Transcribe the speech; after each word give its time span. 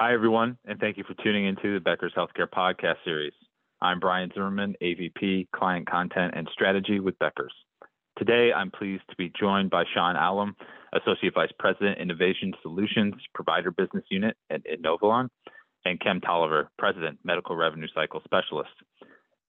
Hi, 0.00 0.12
everyone, 0.12 0.58
and 0.64 0.80
thank 0.80 0.96
you 0.96 1.04
for 1.04 1.14
tuning 1.22 1.46
into 1.46 1.72
the 1.72 1.78
Becker's 1.78 2.12
Healthcare 2.16 2.48
Podcast 2.52 2.96
Series. 3.04 3.32
I'm 3.80 4.00
Brian 4.00 4.28
Zimmerman, 4.34 4.74
AVP, 4.82 5.46
Client 5.54 5.88
Content 5.88 6.34
and 6.34 6.48
Strategy 6.52 6.98
with 6.98 7.16
Becker's. 7.20 7.52
Today, 8.18 8.50
I'm 8.52 8.72
pleased 8.72 9.04
to 9.10 9.14
be 9.16 9.30
joined 9.38 9.70
by 9.70 9.84
Sean 9.94 10.16
Allam, 10.16 10.56
Associate 10.94 11.32
Vice 11.32 11.52
President, 11.60 12.00
Innovation 12.00 12.52
Solutions, 12.60 13.14
Provider 13.36 13.70
Business 13.70 14.02
Unit 14.10 14.36
at 14.50 14.62
Inovalon, 14.66 15.28
and 15.84 16.00
Kem 16.00 16.20
Tolliver, 16.20 16.70
President, 16.76 17.20
Medical 17.22 17.54
Revenue 17.54 17.86
Cycle 17.94 18.20
Specialist. 18.24 18.74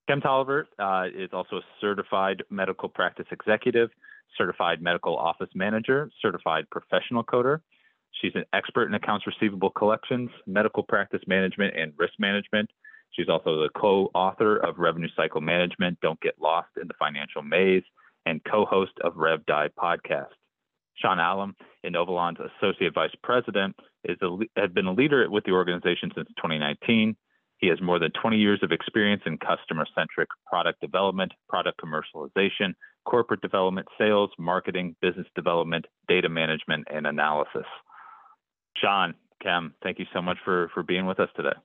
Kem 0.08 0.22
Tolliver 0.22 0.68
uh, 0.78 1.06
is 1.08 1.32
also 1.34 1.56
a 1.56 1.62
certified 1.82 2.44
medical 2.52 2.88
practice 2.88 3.26
executive, 3.32 3.90
certified 4.38 4.80
medical 4.80 5.18
office 5.18 5.50
manager, 5.56 6.12
certified 6.22 6.66
professional 6.70 7.24
coder. 7.24 7.62
She's 8.22 8.36
an 8.36 8.46
expert 8.54 8.88
in 8.88 8.94
accounts 8.94 9.28
receivable 9.28 9.70
collections, 9.72 10.30
medical 10.48 10.84
practice 10.84 11.22
management, 11.28 11.76
and 11.78 11.94
risk 11.98 12.14
management. 12.20 12.70
She's 13.12 13.30
also 13.30 13.62
the 13.62 13.70
co 13.76 14.10
author 14.14 14.58
of 14.58 14.78
Revenue 14.78 15.10
Cycle 15.16 15.42
Management 15.42 16.00
Don't 16.02 16.20
Get 16.22 16.36
Lost 16.42 16.70
in 16.82 16.88
the 16.88 16.94
Financial 17.00 17.42
Maze 17.42 17.84
and 18.26 18.44
co 18.44 18.66
host 18.66 18.94
of 19.04 19.14
RevDive 19.14 19.70
podcast. 19.80 20.34
Sean 20.98 21.20
Allam, 21.20 21.56
Inovalon's 21.86 22.40
Associate 22.40 22.94
Vice 22.94 23.16
President, 23.22 23.76
is 24.06 24.18
a, 24.22 24.38
has 24.60 24.72
been 24.72 24.86
a 24.86 24.94
leader 24.94 25.30
with 25.30 25.44
the 25.44 25.52
organization 25.52 26.12
since 26.16 26.28
2019. 26.38 27.16
He 27.58 27.68
has 27.68 27.82
more 27.82 28.00
than 28.00 28.12
20 28.22 28.38
years 28.38 28.60
of 28.64 28.72
experience 28.72 29.24
in 29.26 29.38
customer 29.38 29.86
centric 29.96 30.30
product 30.46 30.82
development, 30.82 31.32
product 31.48 31.80
commercialization, 31.82 32.74
corporate 33.06 33.42
development, 33.42 33.88
sales, 33.98 34.30
marketing, 34.38 34.96
business 35.02 35.28
development, 35.36 35.86
data 36.08 36.30
management, 36.30 36.88
and 36.92 37.08
analysis. 37.08 37.66
Sean, 38.78 39.14
Kem, 39.42 39.74
thank 39.84 40.00
you 40.00 40.06
so 40.14 40.22
much 40.22 40.38
for, 40.44 40.70
for 40.74 40.84
being 40.84 41.06
with 41.06 41.20
us 41.20 41.30
today. 41.36 41.56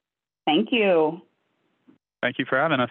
Thank 0.46 0.68
you. 0.72 1.20
Thank 2.22 2.38
you 2.38 2.44
for 2.48 2.58
having 2.58 2.80
us. 2.80 2.90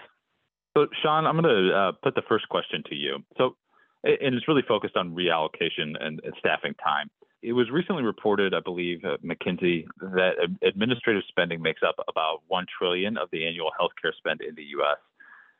So, 0.75 0.87
Sean, 1.01 1.25
I'm 1.25 1.39
going 1.39 1.43
to 1.43 1.75
uh, 1.75 1.91
put 2.03 2.15
the 2.15 2.21
first 2.27 2.47
question 2.49 2.83
to 2.89 2.95
you. 2.95 3.19
So, 3.37 3.55
and 4.03 4.35
it's 4.35 4.47
really 4.47 4.63
focused 4.67 4.95
on 4.95 5.13
reallocation 5.15 5.93
and, 5.99 6.21
and 6.23 6.33
staffing 6.39 6.73
time. 6.75 7.09
It 7.41 7.53
was 7.53 7.69
recently 7.69 8.03
reported, 8.03 8.53
I 8.53 8.59
believe, 8.59 9.05
at 9.05 9.23
McKinsey, 9.23 9.85
that 9.99 10.33
administrative 10.61 11.23
spending 11.27 11.61
makes 11.61 11.81
up 11.87 11.95
about 12.07 12.41
one 12.47 12.65
trillion 12.77 13.17
of 13.17 13.29
the 13.31 13.45
annual 13.45 13.71
healthcare 13.79 14.13
spend 14.17 14.41
in 14.41 14.55
the 14.55 14.63
U.S. 14.63 14.97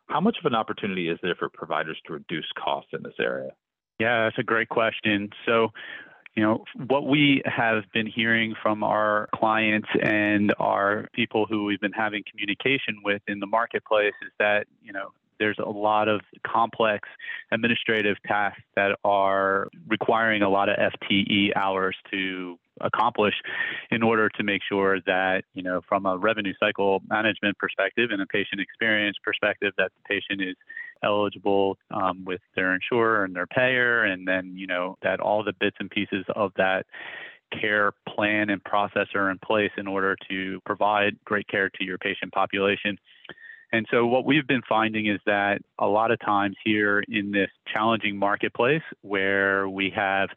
How 0.08 0.20
much 0.20 0.38
of 0.40 0.46
an 0.46 0.56
opportunity 0.56 1.08
is 1.08 1.18
there 1.22 1.36
for 1.36 1.50
providers 1.50 1.98
to 2.08 2.14
reduce 2.14 2.48
costs 2.62 2.92
in 2.94 3.04
this 3.04 3.14
area? 3.20 3.52
Yeah, 4.00 4.26
that's 4.26 4.40
a 4.40 4.44
great 4.44 4.70
question. 4.70 5.30
So, 5.46 5.70
you 6.36 6.44
know, 6.44 6.64
what 6.88 7.08
we 7.08 7.42
have 7.46 7.84
been 7.94 8.08
hearing 8.08 8.56
from 8.62 8.84
our 8.84 9.28
clients 9.36 9.90
and 10.02 10.54
our 10.60 11.10
people 11.14 11.46
who 11.46 11.66
we've 11.66 11.82
been 11.82 11.92
having 11.92 12.24
communication 12.30 13.02
with 13.04 13.22
in 13.28 13.40
the 13.40 13.48
marketplace 13.48 14.14
is 14.22 14.32
that, 14.40 14.68
you 14.84 14.94
know, 14.94 15.12
there's 15.40 15.58
a 15.58 15.70
lot 15.70 16.08
of 16.08 16.22
complex 16.46 17.08
administrative 17.52 18.18
tasks 18.28 18.62
that 18.76 18.98
are 19.04 19.70
requiring 19.88 20.42
a 20.42 20.50
lot 20.50 20.70
of 20.70 20.78
FTE 20.78 21.56
hours 21.56 21.96
to 22.12 22.60
accomplish 22.82 23.36
in 23.92 24.04
order 24.04 24.30
to 24.30 24.44
make 24.44 24.62
sure 24.68 25.00
that, 25.06 25.44
you 25.54 25.64
know, 25.64 25.82
from 25.88 26.06
a 26.06 26.18
revenue 26.18 26.54
cycle 26.60 27.02
management 27.10 27.58
perspective 27.58 28.10
and 28.12 28.22
a 28.22 28.28
patient 28.28 28.62
experience 28.62 29.18
perspective, 29.24 29.74
that 29.78 29.92
the 29.96 30.04
patient 30.08 30.42
is 30.42 30.56
eligible 31.04 31.78
um, 31.92 32.26
with 32.26 32.42
their 32.56 32.74
insurer 32.74 33.24
and 33.24 33.36
their 33.36 33.48
payer, 33.48 34.04
and 34.04 34.28
then, 34.28 34.54
you 34.56 34.68
know, 34.68 34.98
that 35.02 35.20
all 35.20 35.44
the 35.44 35.54
bits 35.60 35.78
and 35.80 35.90
pieces 35.90 36.26
of 36.36 36.52
that 36.58 36.86
care 37.60 37.94
plan 38.08 38.50
and 38.50 38.64
process 38.64 39.08
are 39.16 39.32
in 39.32 39.40
place 39.40 39.72
in 39.78 39.88
order 39.88 40.16
to 40.30 40.60
provide 40.66 41.18
great 41.26 41.48
care 41.48 41.70
to 41.70 41.84
your 41.84 41.98
patient 41.98 42.32
population. 42.32 42.98
And 43.72 43.86
so 43.92 44.08
what 44.08 44.26
we've 44.26 44.48
been 44.48 44.64
finding 44.68 45.06
is 45.06 45.20
that 45.28 45.60
a 45.78 45.86
lot 45.86 46.10
of 46.10 46.20
times 46.20 46.56
here 46.64 47.04
in 47.08 47.32
this 47.32 47.50
challenging 47.72 48.18
marketplace 48.18 48.82
where 49.02 49.70
we 49.70 49.92
have, 49.96 50.30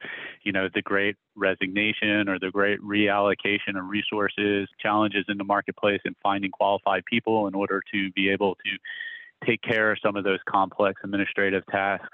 you 0.42 0.52
know, 0.52 0.68
the 0.74 0.82
great 0.82 1.16
resignation 1.34 2.28
or 2.28 2.38
the 2.38 2.50
great 2.50 2.80
reallocation 2.80 3.78
of 3.78 3.88
resources, 3.88 4.68
challenges 4.78 5.24
in 5.28 5.38
the 5.38 5.44
marketplace 5.44 6.00
and 6.04 6.14
finding 6.22 6.50
qualified 6.50 7.04
people 7.06 7.46
in 7.46 7.54
order 7.54 7.82
to 7.92 8.10
be 8.12 8.28
able 8.28 8.54
to 8.56 9.46
take 9.46 9.62
care 9.62 9.90
of 9.90 9.98
some 10.04 10.14
of 10.14 10.24
those 10.24 10.38
complex 10.46 11.00
administrative 11.02 11.64
tasks 11.66 12.08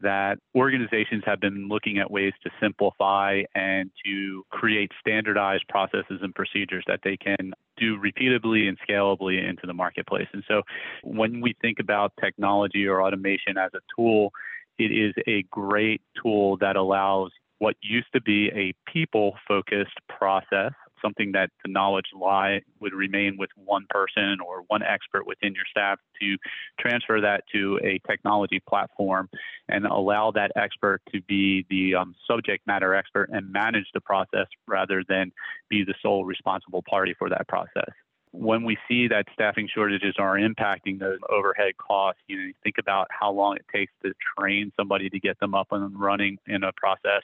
that 0.00 0.38
organizations 0.54 1.22
have 1.24 1.38
been 1.38 1.68
looking 1.68 1.98
at 1.98 2.10
ways 2.10 2.32
to 2.42 2.50
simplify 2.60 3.42
and 3.54 3.90
to 4.04 4.44
create 4.50 4.90
standardized 5.00 5.64
processes 5.68 6.20
and 6.22 6.34
procedures 6.34 6.82
that 6.88 7.00
they 7.04 7.16
can 7.16 7.52
do 7.82 7.98
repeatably 7.98 8.68
and 8.68 8.78
scalably 8.88 9.46
into 9.48 9.66
the 9.66 9.74
marketplace. 9.74 10.28
And 10.32 10.44
so 10.46 10.62
when 11.02 11.40
we 11.40 11.54
think 11.60 11.78
about 11.80 12.12
technology 12.20 12.86
or 12.86 13.02
automation 13.02 13.58
as 13.58 13.70
a 13.74 13.80
tool, 13.96 14.30
it 14.78 14.92
is 14.92 15.12
a 15.26 15.42
great 15.50 16.00
tool 16.22 16.56
that 16.58 16.76
allows 16.76 17.30
what 17.58 17.76
used 17.80 18.08
to 18.14 18.20
be 18.20 18.50
a 18.54 18.74
people 18.90 19.34
focused 19.46 19.98
process 20.08 20.72
something 21.02 21.32
that 21.32 21.50
the 21.64 21.70
knowledge 21.70 22.06
lie 22.18 22.60
would 22.80 22.94
remain 22.94 23.36
with 23.38 23.50
one 23.56 23.86
person 23.90 24.38
or 24.44 24.62
one 24.68 24.82
expert 24.82 25.26
within 25.26 25.54
your 25.54 25.64
staff 25.70 25.98
to 26.20 26.36
transfer 26.80 27.20
that 27.20 27.44
to 27.52 27.78
a 27.82 27.98
technology 28.08 28.60
platform 28.68 29.28
and 29.68 29.84
allow 29.86 30.30
that 30.30 30.52
expert 30.56 31.02
to 31.12 31.20
be 31.22 31.66
the 31.68 31.94
um, 31.94 32.14
subject 32.26 32.66
matter 32.66 32.94
expert 32.94 33.28
and 33.32 33.50
manage 33.52 33.86
the 33.94 34.00
process 34.00 34.46
rather 34.66 35.02
than 35.08 35.32
be 35.68 35.84
the 35.84 35.94
sole 36.02 36.24
responsible 36.24 36.82
party 36.88 37.14
for 37.18 37.28
that 37.28 37.46
process. 37.48 37.90
When 38.34 38.64
we 38.64 38.78
see 38.88 39.08
that 39.08 39.26
staffing 39.34 39.68
shortages 39.72 40.14
are 40.18 40.38
impacting 40.38 40.98
those 40.98 41.18
overhead 41.28 41.76
costs, 41.76 42.22
you 42.28 42.36
know, 42.36 42.44
you 42.44 42.54
think 42.62 42.76
about 42.78 43.08
how 43.10 43.30
long 43.30 43.56
it 43.56 43.66
takes 43.70 43.92
to 44.02 44.12
train 44.38 44.72
somebody 44.74 45.10
to 45.10 45.20
get 45.20 45.38
them 45.38 45.54
up 45.54 45.68
and 45.70 45.98
running 46.00 46.38
in 46.46 46.64
a 46.64 46.72
process 46.72 47.22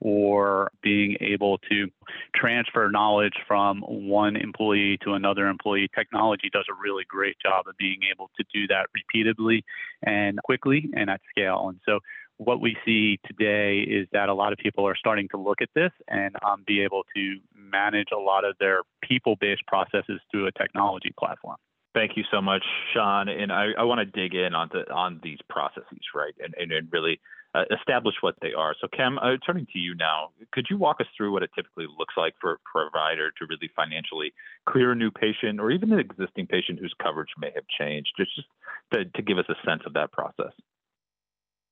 or 0.00 0.70
being 0.82 1.16
able 1.20 1.58
to 1.70 1.88
transfer 2.34 2.90
knowledge 2.90 3.34
from 3.46 3.80
one 3.82 4.36
employee 4.36 4.98
to 5.02 5.14
another 5.14 5.48
employee. 5.48 5.88
Technology 5.94 6.48
does 6.52 6.66
a 6.70 6.74
really 6.80 7.04
great 7.08 7.36
job 7.44 7.66
of 7.68 7.76
being 7.78 8.00
able 8.12 8.30
to 8.36 8.44
do 8.54 8.66
that 8.68 8.86
repeatedly 8.94 9.64
and 10.02 10.38
quickly 10.44 10.88
and 10.94 11.10
at 11.10 11.20
scale. 11.30 11.68
And 11.68 11.80
so 11.84 11.98
what 12.36 12.60
we 12.60 12.76
see 12.84 13.18
today 13.26 13.80
is 13.80 14.06
that 14.12 14.28
a 14.28 14.34
lot 14.34 14.52
of 14.52 14.58
people 14.58 14.86
are 14.86 14.96
starting 14.96 15.28
to 15.30 15.36
look 15.36 15.60
at 15.60 15.68
this 15.74 15.90
and 16.06 16.36
um, 16.46 16.62
be 16.66 16.80
able 16.82 17.02
to 17.16 17.36
manage 17.56 18.08
a 18.14 18.18
lot 18.18 18.44
of 18.44 18.56
their 18.60 18.82
people-based 19.02 19.66
processes 19.66 20.20
through 20.30 20.46
a 20.46 20.52
technology 20.52 21.12
platform. 21.18 21.56
Thank 21.94 22.16
you 22.16 22.22
so 22.30 22.40
much, 22.40 22.62
Sean. 22.94 23.28
And 23.28 23.50
I, 23.50 23.70
I 23.76 23.82
want 23.82 23.98
to 23.98 24.04
dig 24.04 24.34
in 24.34 24.54
on 24.54 24.70
the, 24.72 24.88
on 24.92 25.18
these 25.22 25.38
processes, 25.50 25.98
right, 26.14 26.34
and, 26.38 26.54
and, 26.56 26.70
and 26.70 26.88
really 26.92 27.18
uh, 27.58 27.64
establish 27.74 28.14
what 28.20 28.36
they 28.40 28.52
are. 28.52 28.74
So, 28.80 28.88
Kem, 28.88 29.18
uh, 29.18 29.36
turning 29.44 29.66
to 29.72 29.78
you 29.78 29.94
now, 29.94 30.30
could 30.52 30.66
you 30.70 30.76
walk 30.76 31.00
us 31.00 31.06
through 31.16 31.32
what 31.32 31.42
it 31.42 31.50
typically 31.54 31.86
looks 31.98 32.14
like 32.16 32.34
for 32.40 32.52
a 32.52 32.56
provider 32.64 33.30
to 33.38 33.46
really 33.48 33.70
financially 33.74 34.32
clear 34.68 34.92
a 34.92 34.94
new 34.94 35.10
patient 35.10 35.60
or 35.60 35.70
even 35.70 35.92
an 35.92 35.98
existing 35.98 36.46
patient 36.46 36.78
whose 36.78 36.94
coverage 37.02 37.30
may 37.38 37.50
have 37.54 37.64
changed, 37.78 38.10
just, 38.16 38.34
just 38.34 38.48
to, 38.92 39.04
to 39.04 39.22
give 39.22 39.38
us 39.38 39.46
a 39.48 39.54
sense 39.66 39.82
of 39.86 39.94
that 39.94 40.12
process? 40.12 40.52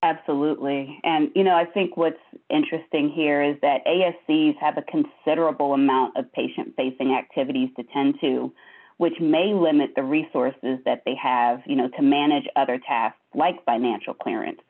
Absolutely. 0.03 1.01
And, 1.05 1.31
you 1.35 1.43
know, 1.43 1.57
I 1.57 1.65
think 1.65 1.97
what's 1.97 2.17
interesting 2.51 3.11
here 3.11 3.43
is 3.43 3.57
that 3.63 3.85
ASCs 3.87 4.57
have 4.59 4.77
a 4.77 4.83
considerable 4.83 5.73
amount 5.73 6.17
of 6.17 6.31
patient 6.33 6.75
facing 6.77 7.15
activities 7.15 7.71
to 7.77 7.85
tend 7.93 8.17
to, 8.21 8.53
which 8.99 9.15
may 9.21 9.53
limit 9.55 9.91
the 9.97 10.03
resources 10.03 10.79
that 10.85 11.03
they 11.05 11.15
have, 11.21 11.61
you 11.67 11.77
know, 11.77 11.89
to 11.89 12.03
manage 12.03 12.45
other 12.57 12.79
tasks 12.79 13.19
like 13.35 13.65
financial 13.65 14.15
clearance. 14.15 14.61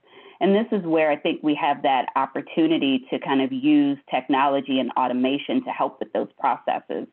And 0.41 0.55
this 0.55 0.67
is 0.73 0.85
where 0.85 1.11
I 1.11 1.17
think 1.17 1.43
we 1.43 1.55
have 1.55 1.83
that 1.83 2.07
opportunity 2.17 3.07
to 3.11 3.19
kind 3.19 3.41
of 3.41 3.53
use 3.53 3.99
technology 4.11 4.79
and 4.79 4.91
automation 4.93 5.65
to 5.65 5.71
help 5.71 5.99
with 5.99 6.13
those 6.13 6.29
processes. 6.39 7.07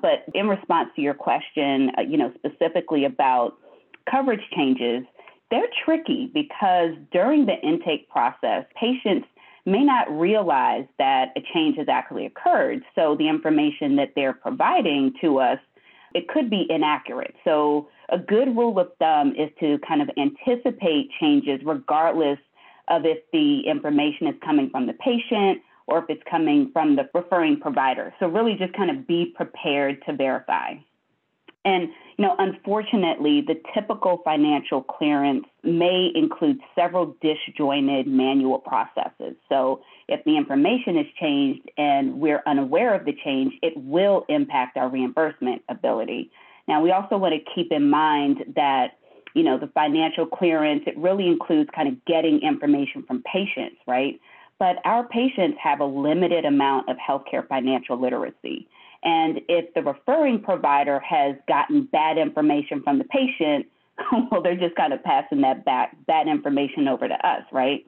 But 0.00 0.24
in 0.34 0.48
response 0.48 0.88
to 0.96 1.02
your 1.02 1.14
question, 1.14 1.90
uh, 1.98 2.02
you 2.02 2.16
know, 2.16 2.32
specifically 2.38 3.04
about 3.04 3.58
coverage 4.10 4.40
changes, 4.56 5.04
they're 5.50 5.68
tricky 5.84 6.30
because 6.32 6.90
during 7.12 7.46
the 7.46 7.58
intake 7.60 8.08
process, 8.08 8.64
patients 8.78 9.26
may 9.66 9.84
not 9.84 10.10
realize 10.10 10.86
that 10.98 11.32
a 11.36 11.40
change 11.52 11.76
has 11.76 11.88
actually 11.88 12.24
occurred. 12.24 12.82
So 12.94 13.14
the 13.16 13.28
information 13.28 13.96
that 13.96 14.12
they're 14.16 14.32
providing 14.32 15.12
to 15.20 15.38
us, 15.38 15.58
it 16.14 16.28
could 16.28 16.48
be 16.48 16.66
inaccurate. 16.70 17.34
So 17.44 17.88
a 18.08 18.18
good 18.18 18.56
rule 18.56 18.78
of 18.78 18.88
thumb 18.98 19.34
is 19.36 19.50
to 19.60 19.78
kind 19.86 20.02
of 20.02 20.10
anticipate 20.16 21.10
changes 21.20 21.60
regardless 21.64 22.38
of 22.90 23.06
if 23.06 23.18
the 23.32 23.60
information 23.60 24.26
is 24.26 24.34
coming 24.44 24.68
from 24.68 24.86
the 24.86 24.92
patient 24.94 25.62
or 25.86 25.98
if 25.98 26.04
it's 26.10 26.22
coming 26.30 26.70
from 26.72 26.96
the 26.96 27.08
referring 27.14 27.58
provider. 27.58 28.12
So 28.20 28.26
really 28.26 28.54
just 28.54 28.74
kind 28.74 28.90
of 28.90 29.06
be 29.06 29.32
prepared 29.34 30.04
to 30.06 30.14
verify. 30.14 30.74
And, 31.64 31.90
you 32.16 32.24
know, 32.24 32.36
unfortunately, 32.38 33.42
the 33.42 33.60
typical 33.74 34.22
financial 34.24 34.82
clearance 34.82 35.44
may 35.62 36.10
include 36.14 36.58
several 36.74 37.16
disjointed 37.20 38.06
manual 38.06 38.58
processes. 38.58 39.36
So 39.48 39.82
if 40.08 40.24
the 40.24 40.36
information 40.36 40.96
is 40.96 41.06
changed 41.20 41.70
and 41.76 42.18
we're 42.18 42.42
unaware 42.46 42.94
of 42.94 43.04
the 43.04 43.14
change, 43.24 43.54
it 43.62 43.74
will 43.76 44.24
impact 44.28 44.78
our 44.78 44.88
reimbursement 44.88 45.62
ability. 45.68 46.30
Now, 46.66 46.80
we 46.80 46.92
also 46.92 47.18
want 47.18 47.34
to 47.34 47.54
keep 47.54 47.72
in 47.72 47.90
mind 47.90 48.54
that, 48.56 48.92
you 49.34 49.42
know, 49.42 49.58
the 49.58 49.68
financial 49.68 50.26
clearance, 50.26 50.82
it 50.86 50.96
really 50.96 51.26
includes 51.26 51.70
kind 51.74 51.88
of 51.88 52.04
getting 52.04 52.40
information 52.42 53.02
from 53.02 53.22
patients, 53.22 53.76
right? 53.86 54.20
But 54.58 54.76
our 54.84 55.04
patients 55.06 55.58
have 55.62 55.80
a 55.80 55.84
limited 55.84 56.44
amount 56.44 56.88
of 56.88 56.96
healthcare 56.96 57.46
financial 57.46 58.00
literacy. 58.00 58.68
And 59.02 59.40
if 59.48 59.72
the 59.74 59.82
referring 59.82 60.42
provider 60.42 61.00
has 61.00 61.36
gotten 61.48 61.84
bad 61.84 62.18
information 62.18 62.82
from 62.82 62.98
the 62.98 63.04
patient, 63.04 63.66
well, 64.30 64.42
they're 64.42 64.56
just 64.56 64.76
kind 64.76 64.92
of 64.92 65.02
passing 65.02 65.40
that 65.42 65.64
back, 65.64 65.96
bad 66.06 66.28
information 66.28 66.88
over 66.88 67.08
to 67.08 67.26
us, 67.26 67.42
right? 67.52 67.86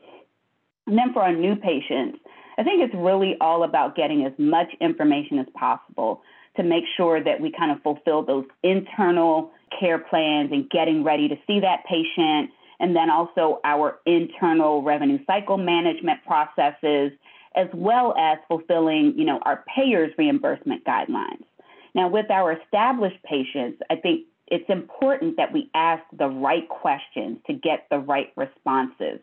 And 0.86 0.96
then 0.96 1.12
for 1.12 1.22
our 1.22 1.32
new 1.32 1.56
patients, 1.56 2.18
I 2.58 2.64
think 2.64 2.82
it's 2.82 2.94
really 2.94 3.36
all 3.40 3.64
about 3.64 3.96
getting 3.96 4.24
as 4.24 4.32
much 4.38 4.68
information 4.80 5.38
as 5.38 5.46
possible 5.54 6.22
to 6.56 6.62
make 6.62 6.84
sure 6.96 7.22
that 7.22 7.40
we 7.40 7.50
kind 7.50 7.70
of 7.72 7.82
fulfill 7.82 8.22
those 8.22 8.44
internal 8.62 9.50
care 9.78 9.98
plans 9.98 10.50
and 10.52 10.68
getting 10.70 11.02
ready 11.02 11.28
to 11.28 11.36
see 11.46 11.60
that 11.60 11.84
patient. 11.88 12.50
And 12.78 12.96
then 12.96 13.10
also 13.10 13.60
our 13.64 13.98
internal 14.06 14.82
revenue 14.82 15.18
cycle 15.26 15.56
management 15.56 16.20
processes 16.26 17.12
as 17.54 17.68
well 17.74 18.14
as 18.16 18.38
fulfilling, 18.48 19.14
you 19.16 19.24
know, 19.24 19.38
our 19.42 19.64
payers' 19.74 20.12
reimbursement 20.16 20.84
guidelines. 20.84 21.44
Now, 21.94 22.08
with 22.08 22.30
our 22.30 22.52
established 22.52 23.22
patients, 23.24 23.80
I 23.90 23.96
think 23.96 24.26
it's 24.48 24.68
important 24.68 25.36
that 25.36 25.52
we 25.52 25.70
ask 25.74 26.02
the 26.16 26.28
right 26.28 26.68
questions 26.68 27.38
to 27.46 27.52
get 27.52 27.86
the 27.90 27.98
right 27.98 28.32
responses. 28.36 29.20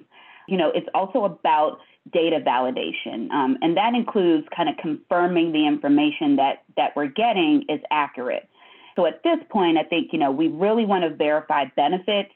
You 0.47 0.57
know, 0.57 0.71
it's 0.73 0.87
also 0.93 1.25
about 1.25 1.79
data 2.11 2.39
validation, 2.39 3.29
um, 3.31 3.57
and 3.61 3.77
that 3.77 3.93
includes 3.93 4.47
kind 4.55 4.69
of 4.69 4.77
confirming 4.77 5.51
the 5.51 5.67
information 5.67 6.37
that 6.37 6.63
that 6.79 6.95
we're 6.95 7.07
getting 7.07 7.65
is 7.67 7.81
accurate. 7.91 8.47
So 8.95 9.05
at 9.05 9.21
this 9.23 9.37
point, 9.49 9.77
I 9.77 9.83
think 9.83 10.11
you 10.13 10.19
know 10.19 10.31
we 10.31 10.47
really 10.47 10.85
want 10.85 11.03
to 11.03 11.15
verify 11.15 11.65
benefits. 11.75 12.31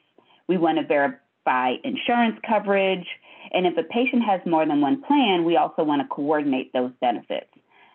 We 0.46 0.58
want 0.58 0.78
to 0.78 0.84
verify 0.84 1.74
insurance 1.82 2.38
coverage. 2.46 3.06
And 3.52 3.66
if 3.66 3.76
a 3.76 3.82
patient 3.82 4.22
has 4.24 4.40
more 4.46 4.66
than 4.66 4.80
one 4.80 5.02
plan, 5.02 5.44
we 5.44 5.56
also 5.56 5.82
want 5.82 6.02
to 6.02 6.08
coordinate 6.08 6.72
those 6.72 6.92
benefits. 7.00 7.46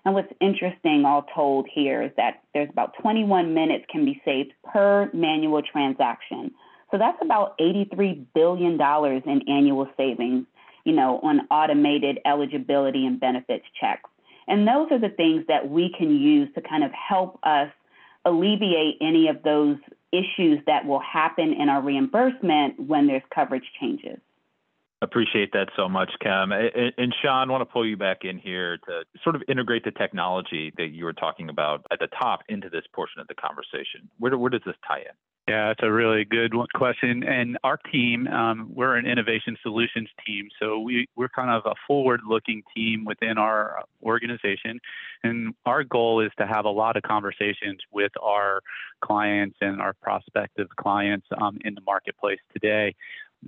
And 0.05 0.13
what's 0.13 0.31
interesting, 0.39 1.03
all 1.05 1.25
told, 1.35 1.67
here 1.71 2.01
is 2.01 2.11
that 2.17 2.41
there's 2.53 2.69
about 2.69 2.93
21 3.01 3.53
minutes 3.53 3.85
can 3.91 4.05
be 4.05 4.21
saved 4.23 4.53
per 4.63 5.09
manual 5.13 5.61
transaction. 5.61 6.51
So 6.91 6.97
that's 6.97 7.17
about 7.21 7.57
$83 7.59 8.25
billion 8.33 8.73
in 8.79 9.49
annual 9.49 9.87
savings, 9.97 10.45
you 10.85 10.93
know, 10.93 11.19
on 11.21 11.41
automated 11.51 12.19
eligibility 12.25 13.05
and 13.05 13.19
benefits 13.19 13.65
checks. 13.79 14.08
And 14.49 14.67
those 14.67 14.87
are 14.91 14.99
the 14.99 15.09
things 15.15 15.45
that 15.47 15.69
we 15.69 15.93
can 15.97 16.19
use 16.19 16.49
to 16.55 16.61
kind 16.61 16.83
of 16.83 16.91
help 16.91 17.39
us 17.43 17.69
alleviate 18.25 18.97
any 18.99 19.27
of 19.27 19.43
those 19.43 19.77
issues 20.11 20.59
that 20.65 20.85
will 20.85 20.99
happen 20.99 21.53
in 21.53 21.69
our 21.69 21.81
reimbursement 21.81 22.79
when 22.79 23.07
there's 23.07 23.21
coverage 23.33 23.71
changes. 23.79 24.17
Appreciate 25.01 25.53
that 25.53 25.69
so 25.77 25.87
much, 25.87 26.11
Kim. 26.19 26.51
And 26.51 27.15
Sean, 27.21 27.49
I 27.49 27.51
want 27.51 27.61
to 27.61 27.71
pull 27.71 27.87
you 27.87 27.95
back 27.95 28.25
in 28.25 28.37
here 28.37 28.77
to 28.79 29.03
sort 29.23 29.37
of 29.37 29.43
integrate 29.47 29.85
the 29.85 29.91
technology 29.91 30.73
that 30.77 30.87
you 30.87 31.05
were 31.05 31.13
talking 31.13 31.47
about 31.47 31.85
at 31.89 31.99
the 31.99 32.07
top 32.07 32.41
into 32.49 32.69
this 32.69 32.83
portion 32.93 33.21
of 33.21 33.27
the 33.27 33.35
conversation. 33.35 34.09
Where, 34.17 34.37
where 34.37 34.49
does 34.49 34.61
this 34.65 34.75
tie 34.85 34.99
in? 34.99 35.15
Yeah, 35.49 35.71
it's 35.71 35.81
a 35.81 35.91
really 35.91 36.25
good 36.25 36.53
question. 36.75 37.23
And 37.23 37.57
our 37.63 37.77
team, 37.91 38.27
um, 38.27 38.69
we're 38.71 38.97
an 38.97 39.07
innovation 39.07 39.57
solutions 39.63 40.07
team. 40.23 40.47
So 40.61 40.77
we, 40.77 41.07
we're 41.15 41.29
kind 41.29 41.49
of 41.49 41.63
a 41.65 41.73
forward 41.87 42.21
looking 42.29 42.61
team 42.75 43.03
within 43.03 43.39
our 43.39 43.83
organization. 44.03 44.79
And 45.23 45.55
our 45.65 45.83
goal 45.83 46.21
is 46.21 46.29
to 46.37 46.45
have 46.45 46.65
a 46.65 46.69
lot 46.69 46.97
of 46.97 47.01
conversations 47.01 47.79
with 47.91 48.11
our 48.21 48.61
clients 49.03 49.57
and 49.59 49.81
our 49.81 49.93
prospective 50.03 50.67
clients 50.79 51.25
um, 51.41 51.57
in 51.65 51.73
the 51.73 51.81
marketplace 51.81 52.39
today 52.53 52.93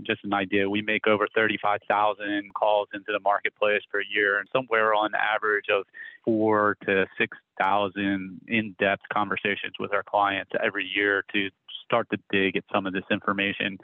just 0.03 0.23
an 0.23 0.33
idea, 0.33 0.69
we 0.69 0.81
make 0.81 1.07
over 1.07 1.27
35,000 1.35 2.53
calls 2.53 2.87
into 2.93 3.11
the 3.11 3.19
marketplace 3.19 3.81
per 3.91 4.01
year, 4.01 4.39
and 4.39 4.47
somewhere 4.51 4.93
on 4.93 5.11
average 5.15 5.65
of 5.69 5.85
four 6.23 6.77
to 6.85 7.05
6,000 7.17 8.41
in 8.47 8.75
depth 8.79 9.03
conversations 9.11 9.73
with 9.79 9.93
our 9.93 10.03
clients 10.03 10.51
every 10.63 10.85
year 10.85 11.23
to 11.33 11.49
start 11.85 12.07
to 12.11 12.17
dig 12.31 12.55
at 12.55 12.63
some 12.71 12.85
of 12.85 12.93
this 12.93 13.03
information. 13.11 13.77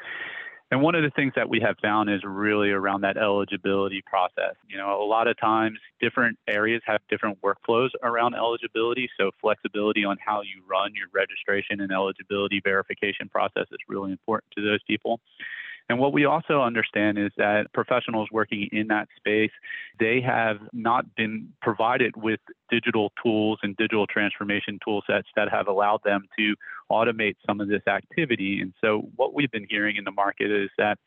And 0.69 0.81
one 0.81 0.95
of 0.95 1.03
the 1.03 1.11
things 1.11 1.31
that 1.37 1.47
we 1.47 1.61
have 1.61 1.77
found 1.81 2.09
is 2.09 2.21
really 2.25 2.71
around 2.71 3.01
that 3.01 3.15
eligibility 3.15 4.03
process. 4.05 4.55
You 4.67 4.77
know, 4.77 5.01
a 5.01 5.07
lot 5.07 5.27
of 5.27 5.39
times 5.39 5.79
different 6.01 6.37
areas 6.47 6.81
have 6.85 6.99
different 7.09 7.39
workflows 7.41 7.89
around 8.03 8.35
eligibility. 8.35 9.09
So 9.17 9.31
flexibility 9.39 10.03
on 10.03 10.17
how 10.19 10.41
you 10.41 10.61
run 10.69 10.91
your 10.93 11.07
registration 11.13 11.79
and 11.79 11.91
eligibility 11.91 12.59
verification 12.61 13.29
process 13.29 13.67
is 13.71 13.79
really 13.87 14.11
important 14.11 14.51
to 14.57 14.61
those 14.61 14.83
people. 14.85 15.21
And 15.89 15.99
what 15.99 16.11
we 16.11 16.25
also 16.25 16.61
understand 16.61 17.17
is 17.17 17.31
that 17.37 17.71
professionals 17.73 18.27
working 18.31 18.67
in 18.71 18.87
that 18.87 19.07
space, 19.15 19.51
they 19.99 20.19
have 20.21 20.57
not 20.73 21.15
been 21.15 21.53
provided 21.61 22.15
with 22.17 22.41
digital 22.69 23.11
tools 23.23 23.59
and 23.63 23.75
digital 23.77 24.05
transformation 24.05 24.79
tool 24.83 25.01
sets 25.07 25.27
that 25.35 25.49
have 25.49 25.67
allowed 25.67 26.01
them 26.03 26.27
to 26.37 26.55
automate 26.91 27.35
some 27.45 27.61
of 27.61 27.69
this 27.69 27.83
activity. 27.87 28.59
And 28.61 28.73
so 28.81 29.09
what 29.15 29.33
we've 29.33 29.51
been 29.51 29.67
hearing 29.69 29.95
in 29.95 30.03
the 30.03 30.11
market 30.11 30.51
is 30.51 30.69
that 30.77 30.97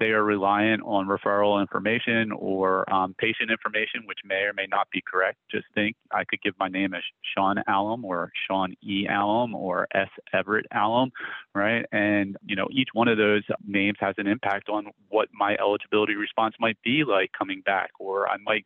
they 0.00 0.08
are 0.08 0.24
reliant 0.24 0.82
on 0.84 1.06
referral 1.06 1.60
information 1.60 2.32
or 2.32 2.90
um, 2.92 3.14
patient 3.18 3.50
information, 3.50 4.02
which 4.06 4.18
may 4.24 4.42
or 4.42 4.52
may 4.54 4.66
not 4.68 4.88
be 4.90 5.02
correct. 5.06 5.38
Just 5.50 5.66
think 5.74 5.94
I 6.10 6.24
could 6.24 6.40
give 6.42 6.54
my 6.58 6.68
name 6.68 6.94
as 6.94 7.02
Sean 7.36 7.62
Allam 7.68 8.04
or 8.04 8.32
Sean 8.48 8.74
E. 8.82 9.06
Allam 9.08 9.54
or 9.54 9.86
S. 9.94 10.08
Everett 10.32 10.66
Allam, 10.72 11.12
right? 11.54 11.84
And, 11.92 12.36
you 12.46 12.56
know, 12.56 12.66
each 12.72 12.88
one 12.94 13.08
of 13.08 13.18
those 13.18 13.42
names 13.66 13.98
has 14.00 14.14
an 14.18 14.26
impact 14.26 14.70
on 14.70 14.86
what 15.10 15.28
my 15.32 15.54
eligibility 15.60 16.16
response 16.16 16.54
might 16.58 16.78
be 16.82 17.04
like 17.04 17.30
coming 17.38 17.60
back, 17.64 17.90
or 18.00 18.28
I 18.28 18.38
might 18.38 18.64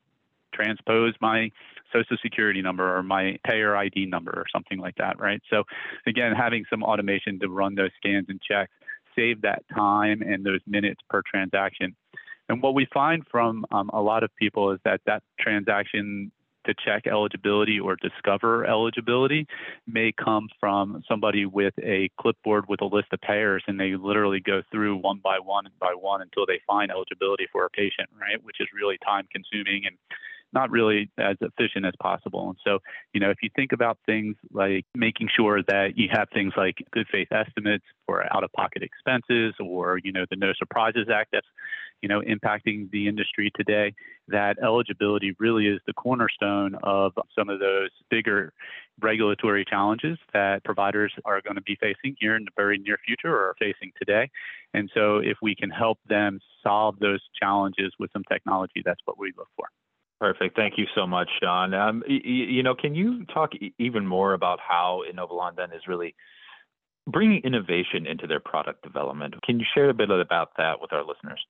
transpose 0.55 1.15
my 1.21 1.51
social 1.93 2.17
security 2.23 2.63
number 2.63 2.97
or 2.97 3.03
my 3.03 3.37
payer 3.45 3.77
ID 3.77 4.07
number 4.07 4.31
or 4.31 4.45
something 4.53 4.79
like 4.79 4.95
that, 4.97 5.19
right? 5.19 5.43
So 5.51 5.65
again, 6.07 6.33
having 6.33 6.65
some 6.71 6.85
automation 6.85 7.41
to 7.41 7.49
run 7.49 7.75
those 7.75 7.91
scans 7.99 8.27
and 8.29 8.41
checks 8.41 8.73
save 9.17 9.43
that 9.43 9.65
time 9.75 10.23
and 10.23 10.45
those 10.45 10.61
minutes 10.67 11.01
per 11.09 11.23
transaction. 11.23 11.95
And 12.49 12.63
what 12.63 12.75
we 12.75 12.87
find 12.93 13.25
from 13.31 13.65
um, 13.73 13.91
a 13.93 14.01
lot 14.01 14.23
of 14.23 14.35
people 14.37 14.73
is 14.73 14.81
that 14.85 15.01
that 15.07 15.23
transaction 15.41 16.31
to 16.67 16.75
check 16.85 17.07
eligibility 17.07 17.79
or 17.79 17.97
discover 17.97 18.67
eligibility 18.67 19.47
may 19.87 20.13
come 20.13 20.49
from 20.59 21.03
somebody 21.09 21.47
with 21.47 21.75
a 21.83 22.11
clipboard 22.19 22.65
with 22.69 22.81
a 22.81 22.87
list 22.87 23.09
of 23.13 23.21
payers 23.21 23.63
and 23.67 23.79
they 23.79 23.95
literally 23.97 24.41
go 24.41 24.63
through 24.71 24.97
one 24.97 25.21
by 25.23 25.39
one 25.39 25.67
and 25.67 25.79
by 25.79 25.93
one 25.95 26.23
until 26.23 26.47
they 26.47 26.61
find 26.67 26.91
eligibility 26.91 27.47
for 27.53 27.67
a 27.67 27.71
patient, 27.71 28.09
right? 28.19 28.43
Which 28.43 28.61
is 28.61 28.69
really 28.75 28.99
time 29.05 29.27
consuming 29.33 29.83
and 29.87 29.97
not 30.55 30.71
really 30.71 31.11
as 31.19 31.37
efficient 31.41 31.85
as 31.85 31.93
possible. 32.01 32.49
And 32.49 32.59
so, 32.65 32.79
you 33.13 33.21
know, 33.21 33.31
if 33.31 33.39
you 33.43 33.51
think 33.55 33.73
about 33.73 33.99
things 34.07 34.37
like 34.53 34.87
making 34.95 35.29
sure 35.37 35.63
that 35.67 35.97
you 35.97 36.09
have 36.13 36.29
things 36.33 36.53
like 36.57 36.77
good 36.93 37.07
faith 37.11 37.29
estimates 37.33 37.85
for 38.07 38.25
out 38.35 38.45
of 38.45 38.53
pocket 38.53 38.83
expenses 38.83 39.55
or, 39.61 39.99
you 40.03 40.13
know, 40.13 40.25
the 40.31 40.37
No 40.37 40.53
Surprises 40.57 41.09
Act 41.13 41.31
that's, 41.33 41.47
you 42.03 42.09
know, 42.09 42.21
impacting 42.21 42.91
the 42.91 43.09
industry 43.09 43.51
today, 43.57 43.95
that 44.29 44.57
eligibility 44.63 45.35
really 45.39 45.67
is 45.67 45.81
the 45.87 45.93
cornerstone 45.95 46.77
of 46.83 47.13
some 47.37 47.49
of 47.49 47.61
those 47.61 47.91
bigger 48.11 48.53
regulatory 49.01 49.65
challenges 49.65 50.19
that 50.33 50.63
providers 50.65 51.13
are 51.25 51.41
going 51.41 51.57
to 51.57 51.63
be 51.63 51.77
facing 51.81 52.15
here 52.21 52.37
in 52.37 52.45
the 52.45 52.51
very 52.57 52.79
near 52.79 52.99
future 53.05 53.35
or 53.35 53.49
are 53.49 53.57
facing 53.59 53.91
today. 53.99 54.31
And 54.73 54.91
so 54.95 55.19
if 55.19 55.39
we 55.43 55.55
can 55.55 55.71
help 55.71 55.99
them 56.07 56.41
solve 56.63 56.99
those 57.01 57.21
challenges 57.41 57.93
with 57.99 58.11
some 58.13 58.23
technology, 58.31 58.83
that's 58.85 59.01
what 59.05 59.19
we 59.19 59.33
look 59.37 59.49
for. 59.57 59.67
Perfect. 60.25 60.57
Thank 60.57 60.79
you 60.79 60.87
so 60.95 61.07
much, 61.07 61.29
Sean. 61.39 61.75
Um, 61.75 62.03
you, 62.09 62.19
you 62.25 62.63
know, 62.63 62.75
can 62.75 62.95
you 62.95 63.27
talk 63.27 63.51
even 63.79 64.07
more 64.07 64.33
about 64.33 64.59
how 64.59 65.03
Inovalon 65.13 65.55
then 65.55 65.71
is 65.71 65.83
really 65.87 66.15
bringing 67.07 67.43
innovation 67.45 68.07
into 68.07 68.27
their 68.27 68.41
product 68.41 68.83
development? 68.83 69.35
Can 69.43 69.61
you 69.61 69.67
share 69.75 69.91
a 69.91 69.93
bit 69.93 70.09
about 70.09 70.53
that 70.57 70.81
with 70.81 70.95
our 70.95 71.05
listeners? 71.05 71.45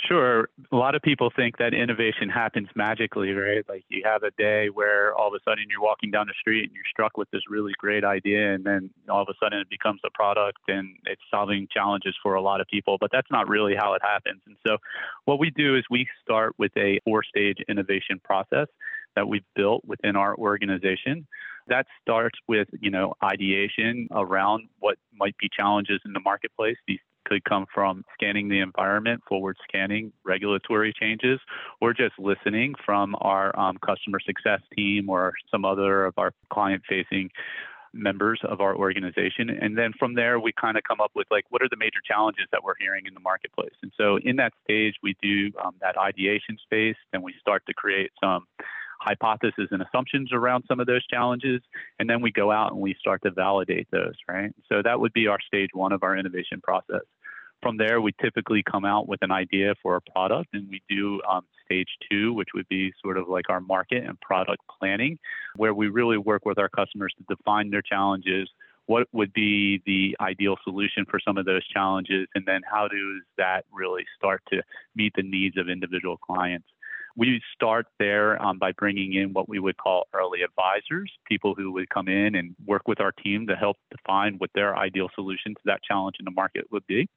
Sure. 0.00 0.48
A 0.72 0.76
lot 0.76 0.94
of 0.94 1.02
people 1.02 1.30
think 1.34 1.56
that 1.58 1.72
innovation 1.72 2.28
happens 2.28 2.68
magically, 2.74 3.32
right? 3.32 3.64
Like 3.68 3.84
you 3.88 4.02
have 4.04 4.22
a 4.22 4.32
day 4.32 4.68
where 4.68 5.14
all 5.14 5.28
of 5.28 5.34
a 5.34 5.38
sudden 5.48 5.64
you're 5.70 5.80
walking 5.80 6.10
down 6.10 6.26
the 6.26 6.34
street 6.38 6.64
and 6.64 6.72
you're 6.74 6.84
struck 6.90 7.16
with 7.16 7.30
this 7.30 7.42
really 7.48 7.72
great 7.78 8.04
idea, 8.04 8.54
and 8.54 8.64
then 8.64 8.90
all 9.08 9.22
of 9.22 9.28
a 9.30 9.34
sudden 9.42 9.60
it 9.60 9.70
becomes 9.70 10.00
a 10.04 10.10
product 10.10 10.58
and 10.68 10.96
it's 11.06 11.22
solving 11.30 11.68
challenges 11.72 12.14
for 12.22 12.34
a 12.34 12.42
lot 12.42 12.60
of 12.60 12.66
people. 12.66 12.96
But 13.00 13.10
that's 13.12 13.30
not 13.30 13.48
really 13.48 13.74
how 13.76 13.94
it 13.94 14.02
happens. 14.02 14.42
And 14.46 14.56
so, 14.66 14.78
what 15.26 15.38
we 15.38 15.50
do 15.50 15.76
is 15.76 15.84
we 15.90 16.06
start 16.22 16.54
with 16.58 16.72
a 16.76 16.98
four 17.04 17.22
stage 17.22 17.58
innovation 17.68 18.20
process 18.22 18.66
that 19.14 19.28
we've 19.28 19.46
built 19.54 19.84
within 19.86 20.16
our 20.16 20.36
organization. 20.36 21.26
That 21.68 21.86
starts 22.02 22.38
with, 22.46 22.68
you 22.78 22.90
know, 22.90 23.14
ideation 23.22 24.08
around 24.10 24.64
what 24.80 24.98
might 25.14 25.36
be 25.38 25.48
challenges 25.56 26.00
in 26.04 26.12
the 26.12 26.20
marketplace. 26.20 26.76
These 26.86 26.98
could 27.24 27.44
come 27.44 27.66
from 27.72 28.04
scanning 28.14 28.48
the 28.48 28.60
environment, 28.60 29.22
forward 29.28 29.56
scanning 29.68 30.12
regulatory 30.24 30.92
changes, 30.98 31.40
or 31.80 31.92
just 31.92 32.18
listening 32.18 32.74
from 32.84 33.16
our 33.20 33.58
um, 33.58 33.76
customer 33.84 34.20
success 34.20 34.60
team 34.76 35.08
or 35.08 35.32
some 35.50 35.64
other 35.64 36.04
of 36.04 36.14
our 36.18 36.32
client 36.50 36.82
facing 36.88 37.30
members 37.94 38.40
of 38.42 38.60
our 38.60 38.76
organization. 38.76 39.48
And 39.48 39.78
then 39.78 39.92
from 39.98 40.14
there, 40.14 40.40
we 40.40 40.52
kind 40.52 40.76
of 40.76 40.82
come 40.82 41.00
up 41.00 41.12
with 41.14 41.26
like, 41.30 41.44
what 41.50 41.62
are 41.62 41.68
the 41.70 41.76
major 41.76 42.00
challenges 42.04 42.46
that 42.50 42.62
we're 42.64 42.74
hearing 42.78 43.06
in 43.06 43.14
the 43.14 43.20
marketplace? 43.20 43.74
And 43.82 43.92
so 43.96 44.18
in 44.18 44.36
that 44.36 44.52
stage, 44.64 44.94
we 45.02 45.16
do 45.22 45.50
um, 45.64 45.74
that 45.80 45.96
ideation 45.96 46.58
space, 46.62 46.96
then 47.12 47.22
we 47.22 47.34
start 47.40 47.62
to 47.66 47.74
create 47.74 48.10
some 48.22 48.46
hypotheses 49.00 49.68
and 49.70 49.82
assumptions 49.82 50.32
around 50.32 50.64
some 50.66 50.80
of 50.80 50.86
those 50.86 51.06
challenges. 51.06 51.60
And 51.98 52.08
then 52.08 52.20
we 52.20 52.32
go 52.32 52.50
out 52.50 52.72
and 52.72 52.80
we 52.80 52.96
start 52.98 53.22
to 53.22 53.30
validate 53.30 53.86
those, 53.90 54.14
right? 54.28 54.52
So 54.68 54.82
that 54.82 54.98
would 54.98 55.12
be 55.12 55.26
our 55.26 55.38
stage 55.46 55.70
one 55.72 55.92
of 55.92 56.02
our 56.02 56.16
innovation 56.16 56.60
process. 56.62 57.02
From 57.64 57.78
there, 57.78 58.02
we 58.02 58.12
typically 58.20 58.62
come 58.62 58.84
out 58.84 59.08
with 59.08 59.22
an 59.22 59.32
idea 59.32 59.72
for 59.82 59.96
a 59.96 60.00
product, 60.12 60.50
and 60.52 60.68
we 60.68 60.82
do 60.86 61.22
um, 61.26 61.46
stage 61.64 61.88
two, 62.10 62.34
which 62.34 62.48
would 62.54 62.68
be 62.68 62.92
sort 63.02 63.16
of 63.16 63.26
like 63.26 63.48
our 63.48 63.62
market 63.62 64.04
and 64.04 64.20
product 64.20 64.60
planning, 64.78 65.18
where 65.56 65.72
we 65.72 65.88
really 65.88 66.18
work 66.18 66.44
with 66.44 66.58
our 66.58 66.68
customers 66.68 67.14
to 67.16 67.34
define 67.34 67.70
their 67.70 67.80
challenges, 67.80 68.50
what 68.84 69.06
would 69.12 69.32
be 69.32 69.80
the 69.86 70.14
ideal 70.20 70.56
solution 70.62 71.06
for 71.10 71.18
some 71.18 71.38
of 71.38 71.46
those 71.46 71.66
challenges, 71.68 72.28
and 72.34 72.44
then 72.44 72.60
how 72.70 72.86
does 72.86 73.22
that 73.38 73.64
really 73.72 74.04
start 74.14 74.42
to 74.52 74.60
meet 74.94 75.14
the 75.16 75.22
needs 75.22 75.56
of 75.56 75.70
individual 75.70 76.18
clients. 76.18 76.68
We 77.16 77.40
start 77.54 77.86
there 77.98 78.42
um, 78.42 78.58
by 78.58 78.72
bringing 78.72 79.14
in 79.14 79.32
what 79.32 79.48
we 79.48 79.58
would 79.58 79.78
call 79.78 80.06
early 80.12 80.40
advisors, 80.42 81.10
people 81.26 81.54
who 81.54 81.72
would 81.72 81.88
come 81.88 82.08
in 82.08 82.34
and 82.34 82.54
work 82.66 82.82
with 82.86 83.00
our 83.00 83.12
team 83.12 83.46
to 83.46 83.56
help 83.56 83.78
define 83.90 84.34
what 84.36 84.50
their 84.54 84.76
ideal 84.76 85.08
solution 85.14 85.54
to 85.54 85.60
that 85.64 85.80
challenge 85.82 86.16
in 86.18 86.26
the 86.26 86.30
market 86.30 86.66
would 86.70 86.86
be. 86.86 87.08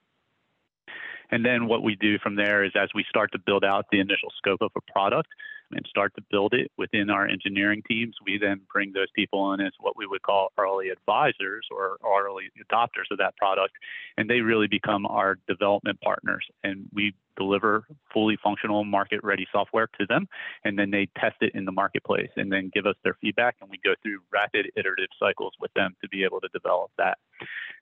And 1.29 1.45
then 1.45 1.67
what 1.67 1.83
we 1.83 1.95
do 1.95 2.17
from 2.19 2.35
there 2.35 2.63
is 2.63 2.71
as 2.75 2.89
we 2.95 3.05
start 3.09 3.31
to 3.33 3.39
build 3.39 3.63
out 3.63 3.87
the 3.91 3.99
initial 3.99 4.31
scope 4.37 4.61
of 4.61 4.71
a 4.75 4.91
product 4.91 5.29
and 5.71 5.85
start 5.89 6.13
to 6.15 6.21
build 6.31 6.53
it 6.53 6.71
within 6.77 7.09
our 7.09 7.27
engineering 7.27 7.83
teams, 7.87 8.15
we 8.25 8.37
then 8.37 8.61
bring 8.71 8.93
those 8.93 9.11
people 9.15 9.53
in 9.53 9.61
as 9.61 9.73
what 9.79 9.97
we 9.97 10.07
would 10.07 10.21
call 10.21 10.51
early 10.57 10.89
advisors 10.89 11.67
or 11.71 11.97
early 12.05 12.45
adopters 12.71 13.11
of 13.11 13.17
that 13.17 13.35
product. 13.37 13.73
And 14.17 14.29
they 14.29 14.41
really 14.41 14.67
become 14.67 15.05
our 15.05 15.37
development 15.47 15.99
partners. 16.01 16.45
And 16.63 16.87
we 16.93 17.13
deliver 17.37 17.85
fully 18.13 18.37
functional 18.43 18.83
market 18.83 19.19
ready 19.23 19.47
software 19.51 19.87
to 19.99 20.05
them. 20.07 20.27
And 20.63 20.77
then 20.77 20.91
they 20.91 21.07
test 21.19 21.35
it 21.41 21.53
in 21.53 21.65
the 21.65 21.71
marketplace 21.71 22.31
and 22.35 22.51
then 22.51 22.71
give 22.73 22.85
us 22.85 22.95
their 23.03 23.15
feedback. 23.21 23.55
And 23.61 23.69
we 23.69 23.79
go 23.83 23.93
through 24.01 24.19
rapid 24.31 24.71
iterative 24.75 25.09
cycles 25.19 25.53
with 25.59 25.71
them 25.73 25.95
to 26.01 26.09
be 26.09 26.23
able 26.23 26.41
to 26.41 26.49
develop 26.53 26.91
that. 26.97 27.17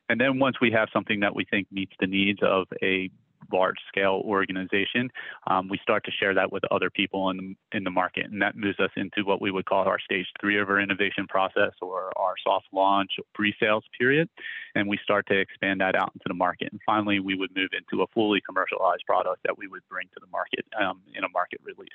And 0.10 0.20
then 0.20 0.40
once 0.40 0.58
we 0.62 0.72
have 0.72 0.90
something 0.94 1.22
that 1.22 1.36
we 1.36 1.46
think 1.46 1.68
meets 1.72 1.94
the 2.00 2.08
needs 2.08 2.40
of 2.44 2.68
a 2.84 3.10
large 3.52 3.78
scale 3.88 4.22
organization, 4.26 5.10
um, 5.48 5.68
we 5.70 5.80
start 5.82 6.04
to 6.06 6.12
share 6.12 6.34
that 6.34 6.52
with 6.52 6.64
other 6.72 6.90
people 6.90 7.30
in, 7.30 7.56
in 7.72 7.84
the 7.84 7.90
market. 7.90 8.26
And 8.26 8.42
that 8.42 8.56
moves 8.56 8.80
us 8.80 8.92
into 8.96 9.24
what 9.26 9.42
we 9.42 9.52
would 9.52 9.66
call 9.66 9.86
our 9.86 10.00
stage 10.00 10.28
three 10.40 10.60
of 10.60 10.70
our 10.70 10.80
innovation 10.80 11.28
process 11.28 11.72
or 11.82 12.12
our 12.18 12.36
soft 12.44 12.68
launch 12.72 13.12
pre 13.34 13.54
sales 13.60 13.84
period. 13.98 14.30
And 14.76 14.88
we 14.88 15.00
start 15.04 15.28
to 15.28 15.40
expand 15.40 15.82
that 15.82 15.96
out 15.96 16.12
into 16.14 16.26
the 16.28 16.34
market. 16.34 16.70
And 16.72 16.82
finally, 16.86 17.20
we 17.20 17.36
would 17.36 17.56
move 17.56 17.70
into 17.74 18.04
a 18.04 18.08
fully 18.14 18.42
commercialized 18.46 19.04
product 19.06 19.42
that 19.44 19.58
we 19.58 19.68
would 19.68 19.82
bring 19.90 20.08
to 20.08 20.20
the 20.20 20.28
market 20.32 20.66
um, 20.80 21.02
in 21.14 21.24
a 21.24 21.30
market 21.30 21.60
release. 21.64 21.90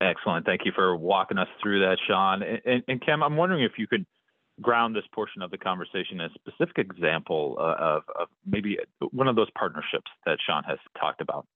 Excellent. 0.00 0.44
Thank 0.44 0.62
you 0.64 0.72
for 0.74 0.96
walking 0.96 1.38
us 1.38 1.48
through 1.62 1.80
that, 1.80 1.96
Sean. 2.06 2.42
And, 2.42 2.82
and, 2.88 3.00
Kim, 3.00 3.22
I'm 3.22 3.36
wondering 3.36 3.62
if 3.62 3.72
you 3.78 3.86
could 3.86 4.04
ground 4.60 4.94
this 4.94 5.04
portion 5.12 5.42
of 5.42 5.50
the 5.50 5.58
conversation 5.58 6.20
a 6.20 6.28
specific 6.34 6.78
example 6.78 7.56
uh, 7.58 7.74
of, 7.78 8.02
of 8.18 8.28
maybe 8.46 8.78
one 9.10 9.28
of 9.28 9.36
those 9.36 9.50
partnerships 9.58 10.10
that 10.26 10.38
Sean 10.44 10.62
has 10.64 10.78
talked 10.98 11.20
about. 11.20 11.46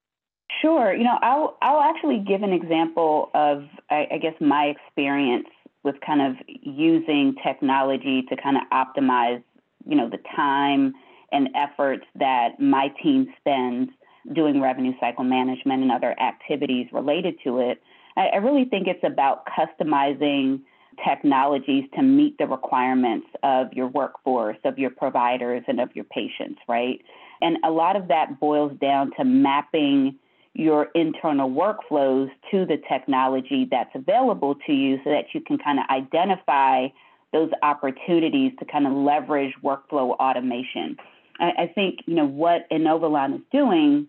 Sure. 0.61 0.93
You 0.93 1.03
know, 1.03 1.17
I'll 1.21 1.57
I'll 1.61 1.81
actually 1.81 2.23
give 2.27 2.41
an 2.41 2.51
example 2.51 3.29
of 3.33 3.63
I, 3.89 4.07
I 4.13 4.17
guess 4.17 4.33
my 4.41 4.65
experience 4.65 5.47
with 5.83 5.95
kind 6.05 6.21
of 6.21 6.35
using 6.47 7.35
technology 7.43 8.23
to 8.29 8.35
kind 8.35 8.57
of 8.57 8.63
optimize, 8.73 9.41
you 9.85 9.95
know, 9.95 10.09
the 10.09 10.19
time 10.35 10.93
and 11.31 11.49
efforts 11.55 12.05
that 12.15 12.59
my 12.59 12.91
team 13.01 13.27
spends 13.39 13.91
doing 14.33 14.59
revenue 14.59 14.91
cycle 14.99 15.23
management 15.23 15.81
and 15.83 15.91
other 15.91 16.19
activities 16.19 16.87
related 16.91 17.35
to 17.43 17.59
it. 17.59 17.81
I, 18.17 18.27
I 18.27 18.35
really 18.37 18.65
think 18.65 18.87
it's 18.87 19.03
about 19.03 19.45
customizing 19.45 20.61
technologies 21.07 21.85
to 21.95 22.01
meet 22.01 22.37
the 22.37 22.47
requirements 22.47 23.27
of 23.43 23.71
your 23.73 23.87
workforce, 23.87 24.57
of 24.63 24.77
your 24.77 24.89
providers, 24.89 25.63
and 25.67 25.79
of 25.79 25.89
your 25.95 26.05
patients, 26.05 26.59
right? 26.67 27.01
And 27.41 27.57
a 27.63 27.71
lot 27.71 27.95
of 27.95 28.07
that 28.09 28.39
boils 28.39 28.73
down 28.79 29.11
to 29.17 29.23
mapping 29.23 30.17
your 30.53 30.87
internal 30.95 31.49
workflows 31.49 32.29
to 32.51 32.65
the 32.65 32.77
technology 32.89 33.67
that's 33.69 33.91
available 33.95 34.55
to 34.65 34.73
you 34.73 34.99
so 35.03 35.09
that 35.11 35.25
you 35.33 35.41
can 35.41 35.57
kind 35.57 35.79
of 35.79 35.85
identify 35.89 36.87
those 37.31 37.49
opportunities 37.61 38.51
to 38.59 38.65
kind 38.65 38.87
of 38.87 38.93
leverage 38.93 39.53
workflow 39.63 40.11
automation. 40.17 40.97
I, 41.39 41.51
I 41.63 41.71
think, 41.73 41.99
you 42.07 42.15
know, 42.15 42.25
what 42.25 42.69
Inovalon 42.71 43.35
is 43.35 43.41
doing 43.51 44.07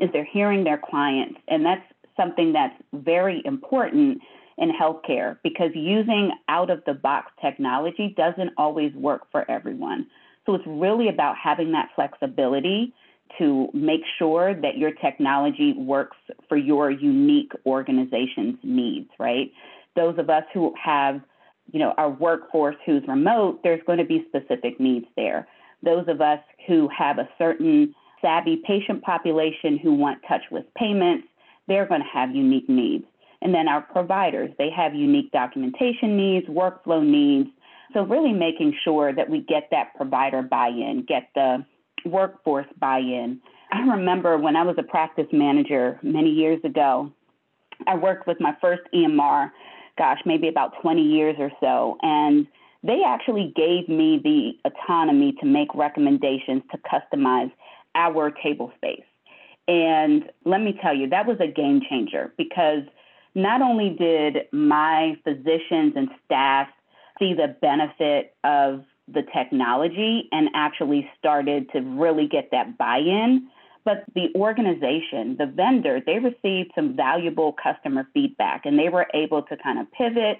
is 0.00 0.08
they're 0.12 0.24
hearing 0.24 0.64
their 0.64 0.78
clients, 0.78 1.38
and 1.48 1.64
that's 1.66 1.84
something 2.16 2.52
that's 2.52 2.74
very 2.92 3.42
important 3.44 4.22
in 4.58 4.70
healthcare 4.72 5.38
because 5.42 5.70
using 5.74 6.30
out 6.48 6.70
of 6.70 6.82
the 6.86 6.94
box 6.94 7.32
technology 7.40 8.14
doesn't 8.16 8.50
always 8.56 8.92
work 8.94 9.30
for 9.30 9.48
everyone. 9.50 10.06
So 10.46 10.54
it's 10.54 10.64
really 10.66 11.08
about 11.08 11.36
having 11.36 11.72
that 11.72 11.88
flexibility 11.94 12.94
to 13.38 13.68
make 13.72 14.02
sure 14.18 14.54
that 14.54 14.78
your 14.78 14.92
technology 14.92 15.72
works 15.72 16.16
for 16.48 16.56
your 16.56 16.90
unique 16.90 17.52
organization's 17.66 18.56
needs, 18.62 19.10
right? 19.18 19.50
Those 19.96 20.18
of 20.18 20.30
us 20.30 20.44
who 20.52 20.74
have, 20.82 21.20
you 21.72 21.78
know, 21.78 21.94
our 21.96 22.10
workforce 22.10 22.76
who's 22.84 23.02
remote, 23.08 23.62
there's 23.62 23.80
going 23.86 23.98
to 23.98 24.04
be 24.04 24.24
specific 24.28 24.78
needs 24.78 25.06
there. 25.16 25.48
Those 25.82 26.06
of 26.08 26.20
us 26.20 26.40
who 26.66 26.88
have 26.96 27.18
a 27.18 27.28
certain 27.38 27.94
savvy 28.20 28.62
patient 28.66 29.02
population 29.02 29.78
who 29.78 29.94
want 29.94 30.22
touchless 30.22 30.64
payments, 30.76 31.26
they're 31.66 31.86
going 31.86 32.02
to 32.02 32.06
have 32.06 32.34
unique 32.34 32.68
needs. 32.68 33.04
And 33.44 33.54
then 33.54 33.68
our 33.68 33.82
providers, 33.82 34.50
they 34.58 34.70
have 34.70 34.94
unique 34.94 35.30
documentation 35.30 36.16
needs, 36.16 36.46
workflow 36.46 37.04
needs. 37.06 37.50
So, 37.92 38.02
really 38.02 38.32
making 38.32 38.74
sure 38.82 39.12
that 39.12 39.28
we 39.30 39.40
get 39.40 39.68
that 39.70 39.94
provider 39.94 40.42
buy 40.42 40.68
in, 40.68 41.04
get 41.06 41.28
the 41.34 41.64
workforce 42.04 42.66
buy 42.80 42.98
in. 42.98 43.40
I 43.72 43.80
remember 43.80 44.38
when 44.38 44.56
I 44.56 44.62
was 44.62 44.76
a 44.78 44.82
practice 44.82 45.26
manager 45.32 46.00
many 46.02 46.30
years 46.30 46.60
ago, 46.64 47.12
I 47.86 47.96
worked 47.96 48.26
with 48.26 48.40
my 48.40 48.56
first 48.60 48.82
EMR, 48.94 49.50
gosh, 49.98 50.20
maybe 50.24 50.48
about 50.48 50.80
20 50.80 51.02
years 51.02 51.36
or 51.38 51.50
so. 51.60 51.98
And 52.02 52.46
they 52.82 53.02
actually 53.04 53.52
gave 53.54 53.88
me 53.88 54.20
the 54.22 54.70
autonomy 54.70 55.34
to 55.40 55.46
make 55.46 55.74
recommendations 55.74 56.62
to 56.70 56.78
customize 56.78 57.52
our 57.94 58.30
table 58.30 58.72
space. 58.76 59.04
And 59.66 60.30
let 60.44 60.60
me 60.60 60.78
tell 60.82 60.94
you, 60.94 61.08
that 61.10 61.26
was 61.26 61.38
a 61.40 61.46
game 61.46 61.80
changer 61.88 62.32
because 62.36 62.82
not 63.34 63.62
only 63.62 63.90
did 63.90 64.46
my 64.52 65.16
physicians 65.24 65.94
and 65.96 66.08
staff 66.24 66.68
see 67.18 67.34
the 67.34 67.56
benefit 67.60 68.34
of 68.44 68.84
the 69.08 69.22
technology 69.34 70.28
and 70.32 70.48
actually 70.54 71.10
started 71.18 71.70
to 71.72 71.80
really 71.80 72.26
get 72.26 72.50
that 72.52 72.78
buy 72.78 72.98
in, 72.98 73.48
but 73.84 74.04
the 74.14 74.28
organization, 74.34 75.36
the 75.38 75.46
vendor, 75.46 76.00
they 76.04 76.18
received 76.18 76.72
some 76.74 76.96
valuable 76.96 77.52
customer 77.52 78.08
feedback 78.14 78.64
and 78.64 78.78
they 78.78 78.88
were 78.88 79.06
able 79.12 79.42
to 79.42 79.56
kind 79.58 79.78
of 79.78 79.90
pivot 79.92 80.38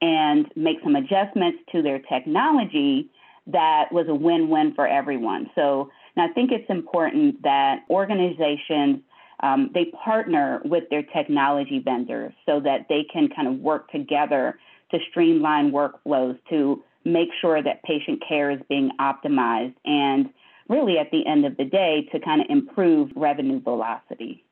and 0.00 0.46
make 0.54 0.78
some 0.82 0.94
adjustments 0.94 1.58
to 1.72 1.82
their 1.82 1.98
technology 1.98 3.10
that 3.46 3.86
was 3.90 4.06
a 4.08 4.14
win 4.14 4.48
win 4.48 4.74
for 4.74 4.86
everyone. 4.86 5.50
So 5.54 5.90
I 6.16 6.28
think 6.28 6.52
it's 6.52 6.68
important 6.70 7.42
that 7.42 7.80
organizations 7.90 9.00
um, 9.40 9.70
they 9.74 9.86
partner 10.04 10.60
with 10.64 10.84
their 10.90 11.02
technology 11.02 11.80
vendors 11.84 12.32
so 12.46 12.60
that 12.60 12.86
they 12.88 13.04
can 13.12 13.28
kind 13.28 13.48
of 13.48 13.58
work 13.58 13.90
together 13.90 14.58
to 14.90 14.98
streamline 15.10 15.72
workflows 15.72 16.38
to 16.50 16.82
make 17.04 17.28
sure 17.40 17.62
that 17.62 17.82
patient 17.82 18.22
care 18.26 18.50
is 18.50 18.60
being 18.68 18.90
optimized 19.00 19.74
and 19.84 20.30
really 20.68 20.98
at 20.98 21.10
the 21.10 21.26
end 21.26 21.44
of 21.44 21.56
the 21.56 21.64
day 21.64 22.08
to 22.12 22.20
kind 22.20 22.40
of 22.40 22.46
improve 22.48 23.10
revenue 23.14 23.60
velocity. 23.60 24.42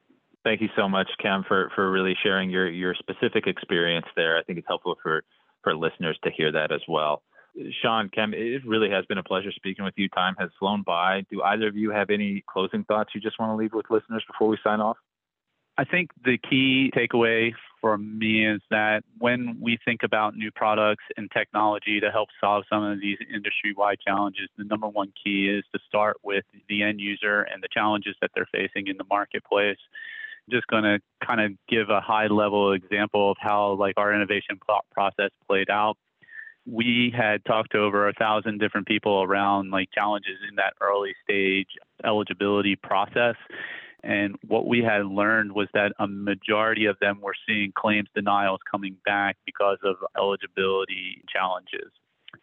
Thank 0.45 0.61
you 0.61 0.69
so 0.77 0.89
much, 0.89 1.09
Kim, 1.23 1.45
for, 1.47 1.71
for 1.75 1.91
really 1.91 2.15
sharing 2.23 2.51
your, 2.51 2.69
your 2.69 2.95
specific 2.95 3.47
experience 3.47 4.07
there. 4.17 4.37
I 4.37 4.43
think 4.43 4.59
it's 4.59 4.69
helpful 4.69 4.97
for, 5.03 5.23
for 5.63 5.77
listeners 5.77 6.19
to 6.25 6.31
hear 6.31 6.51
that 6.53 6.73
as 6.73 6.81
well. 6.89 7.23
Sean, 7.83 8.09
Kim, 8.09 8.33
it 8.33 8.65
really 8.67 8.91
has 8.91 9.05
been 9.07 9.19
a 9.19 9.23
pleasure 9.23 9.53
speaking 9.53 9.85
with 9.85 9.95
you. 9.97 10.09
Time 10.09 10.35
has 10.39 10.51
flown 10.59 10.83
by. 10.83 11.25
Do 11.31 11.43
either 11.43 11.69
of 11.69 11.77
you 11.77 11.91
have 11.91 12.11
any 12.11 12.43
closing 12.49 12.85
thoughts 12.85 13.11
you 13.15 13.21
just 13.21 13.39
want 13.39 13.51
to 13.51 13.57
leave 13.57 13.73
with 13.75 13.91
listeners 13.91 14.25
before 14.27 14.49
we 14.49 14.59
sign 14.65 14.81
off? 14.81 14.97
I 15.79 15.85
think 15.85 16.11
the 16.23 16.39
key 16.39 16.93
takeaway 16.95 17.53
for 17.81 17.97
me 17.97 18.47
is 18.47 18.61
that 18.71 19.05
when 19.19 19.57
we 19.61 19.79
think 19.85 20.03
about 20.03 20.37
new 20.37 20.51
products 20.51 21.05
and 21.17 21.31
technology 21.31 21.99
to 22.01 22.11
help 22.11 22.29
solve 22.41 22.65
some 22.71 22.85
of 22.85 23.01
these 23.01 23.17
industry 23.33 23.75
wide 23.75 23.99
challenges, 24.07 24.49
the 24.59 24.65
number 24.65 24.87
one 24.87 25.13
key 25.23 25.49
is 25.49 25.65
to 25.75 25.81
start 25.89 26.19
with 26.23 26.45
the 26.69 26.83
end 26.83 27.01
user 27.01 27.43
and 27.43 27.63
the 27.63 27.69
challenges 27.73 28.15
that 28.21 28.31
they're 28.35 28.49
facing 28.53 28.87
in 28.87 28.99
the 28.99 29.05
marketplace. 29.09 29.79
Just 30.51 30.67
going 30.67 30.85
to 30.85 30.99
kind 31.27 31.41
of 31.41 31.53
give 31.69 31.89
a 31.89 32.01
high 32.01 32.27
level 32.27 32.73
example 32.73 33.31
of 33.31 33.37
how 33.41 33.73
like 33.73 33.95
our 33.97 34.15
innovation 34.15 34.59
process 34.93 35.31
played 35.49 35.71
out. 35.71 35.97
We 36.65 37.13
had 37.17 37.45
talked 37.45 37.73
to 37.73 37.79
over 37.79 38.09
a 38.09 38.13
thousand 38.13 38.59
different 38.59 38.87
people 38.87 39.23
around 39.23 39.71
like 39.71 39.89
challenges 39.93 40.39
in 40.49 40.57
that 40.57 40.75
early 40.81 41.15
stage 41.25 41.69
eligibility 42.05 42.77
process 42.77 43.37
and 44.03 44.37
what 44.47 44.67
we 44.67 44.81
had 44.81 45.07
learned 45.07 45.53
was 45.53 45.69
that 45.75 45.93
a 45.99 46.09
majority 46.09 46.87
of 46.87 46.99
them 47.01 47.21
were 47.21 47.35
seeing 47.47 47.73
claims 47.75 48.09
denials 48.15 48.61
coming 48.71 48.97
back 49.05 49.37
because 49.47 49.79
of 49.85 49.97
eligibility 50.17 51.23
challenges. 51.33 51.93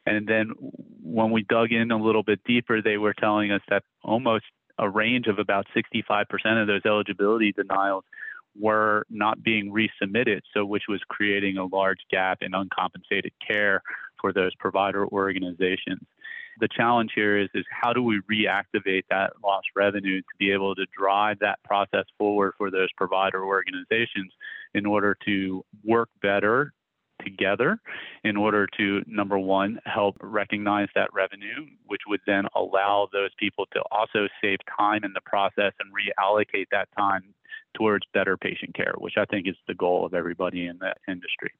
And 0.05 0.27
then 0.27 0.53
when 1.03 1.31
we 1.31 1.43
dug 1.43 1.71
in 1.71 1.91
a 1.91 1.97
little 1.97 2.23
bit 2.23 2.39
deeper, 2.45 2.81
they 2.81 2.97
were 2.97 3.13
telling 3.13 3.51
us 3.51 3.61
that 3.69 3.83
almost 4.03 4.45
a 4.77 4.89
range 4.89 5.27
of 5.27 5.39
about 5.39 5.65
65% 5.75 6.25
of 6.61 6.67
those 6.67 6.81
eligibility 6.85 7.51
denials 7.51 8.05
were 8.57 9.05
not 9.09 9.43
being 9.43 9.73
resubmitted, 9.73 10.41
so 10.53 10.65
which 10.65 10.83
was 10.87 11.01
creating 11.09 11.57
a 11.57 11.65
large 11.65 11.99
gap 12.09 12.37
in 12.41 12.53
uncompensated 12.53 13.33
care 13.45 13.81
for 14.19 14.33
those 14.33 14.55
provider 14.55 15.07
organizations. 15.07 16.01
The 16.59 16.67
challenge 16.67 17.11
here 17.15 17.37
is 17.37 17.49
is 17.53 17.65
how 17.69 17.93
do 17.93 18.03
we 18.03 18.21
reactivate 18.29 19.03
that 19.09 19.33
lost 19.43 19.67
revenue 19.75 20.19
to 20.19 20.37
be 20.37 20.51
able 20.51 20.75
to 20.75 20.85
drive 20.97 21.39
that 21.39 21.59
process 21.63 22.05
forward 22.17 22.53
for 22.57 22.69
those 22.69 22.89
provider 22.97 23.43
organizations 23.45 24.33
in 24.73 24.85
order 24.85 25.17
to 25.25 25.63
work 25.83 26.09
better 26.21 26.73
together 27.23 27.79
in 28.23 28.37
order 28.37 28.67
to 28.77 29.01
number 29.05 29.37
one 29.37 29.79
help 29.85 30.15
recognize 30.21 30.87
that 30.95 31.13
revenue 31.13 31.65
which 31.85 32.01
would 32.07 32.21
then 32.25 32.45
allow 32.55 33.07
those 33.11 33.31
people 33.37 33.65
to 33.73 33.81
also 33.91 34.27
save 34.41 34.57
time 34.77 35.03
in 35.03 35.11
the 35.13 35.21
process 35.25 35.73
and 35.79 35.91
reallocate 35.93 36.65
that 36.71 36.87
time 36.97 37.21
towards 37.75 38.05
better 38.13 38.37
patient 38.37 38.73
care 38.73 38.93
which 38.97 39.15
i 39.17 39.25
think 39.25 39.47
is 39.47 39.55
the 39.67 39.73
goal 39.73 40.05
of 40.05 40.13
everybody 40.13 40.65
in 40.65 40.77
that 40.79 40.97
industry 41.07 41.51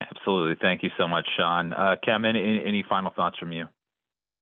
absolutely. 0.00 0.56
Thank 0.60 0.82
you 0.82 0.90
so 0.98 1.06
much 1.08 1.26
sean. 1.36 1.72
Uh, 1.72 1.96
Kem 2.04 2.24
any, 2.24 2.62
any 2.64 2.84
final 2.88 3.12
thoughts 3.14 3.38
from 3.38 3.52
you? 3.52 3.66